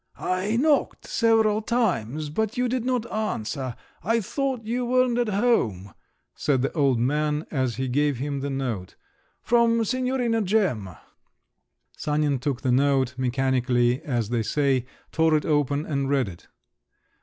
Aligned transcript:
"I 0.17 0.57
knocked 0.57 1.05
several 1.05 1.61
times, 1.61 2.31
but 2.31 2.57
you 2.57 2.67
did 2.67 2.83
not 2.83 3.05
answer; 3.11 3.75
I 4.03 4.19
thought 4.19 4.65
you 4.65 4.83
weren't 4.83 5.19
at 5.19 5.29
home," 5.29 5.93
said 6.33 6.63
the 6.63 6.73
old 6.73 6.99
man, 6.99 7.45
as 7.51 7.75
he 7.75 7.87
gave 7.87 8.17
him 8.17 8.39
the 8.39 8.49
note. 8.49 8.95
"From 9.43 9.85
Signorina 9.85 10.41
Gemma." 10.41 11.01
Sanin 11.95 12.39
took 12.39 12.61
the 12.61 12.71
note, 12.71 13.13
mechanically, 13.15 14.01
as 14.01 14.29
they 14.29 14.41
say, 14.41 14.87
tore 15.11 15.35
it 15.37 15.45
open, 15.45 15.85
and 15.85 16.09
read 16.09 16.27
it. 16.29 16.47